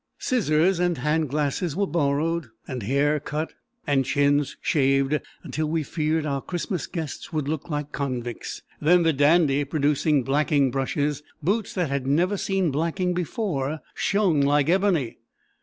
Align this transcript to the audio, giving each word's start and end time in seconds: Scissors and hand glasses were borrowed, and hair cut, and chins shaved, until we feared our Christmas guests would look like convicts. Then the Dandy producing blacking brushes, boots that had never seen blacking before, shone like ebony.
Scissors 0.17 0.79
and 0.79 0.97
hand 0.97 1.29
glasses 1.29 1.75
were 1.75 1.85
borrowed, 1.85 2.47
and 2.67 2.81
hair 2.81 3.19
cut, 3.19 3.53
and 3.85 4.03
chins 4.03 4.57
shaved, 4.59 5.19
until 5.43 5.67
we 5.67 5.83
feared 5.83 6.25
our 6.25 6.41
Christmas 6.41 6.87
guests 6.87 7.31
would 7.31 7.47
look 7.47 7.69
like 7.69 7.91
convicts. 7.91 8.63
Then 8.81 9.03
the 9.03 9.13
Dandy 9.13 9.63
producing 9.63 10.23
blacking 10.23 10.71
brushes, 10.71 11.21
boots 11.43 11.71
that 11.75 11.89
had 11.91 12.07
never 12.07 12.35
seen 12.35 12.71
blacking 12.71 13.13
before, 13.13 13.81
shone 13.93 14.41
like 14.41 14.69
ebony. 14.69 15.19